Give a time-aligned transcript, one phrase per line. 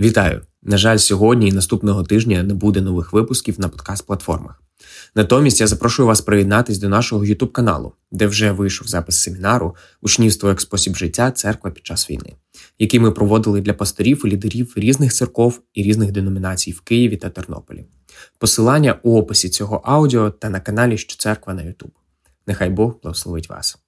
[0.00, 0.40] Вітаю!
[0.62, 4.54] На жаль, сьогодні і наступного тижня не буде нових випусків на подкаст-платформах.
[5.14, 10.48] Натомість я запрошую вас приєднатись до нашого youtube каналу, де вже вийшов запис семінару Учнівство
[10.48, 12.32] як спосіб життя церква під час війни,
[12.78, 17.30] який ми проводили для пасторів і лідерів різних церков і різних деномінацій в Києві та
[17.30, 17.84] Тернополі.
[18.38, 21.92] Посилання у описі цього аудіо та на каналі Що Церква на YouTube.
[22.46, 23.78] Нехай Бог благословить вас.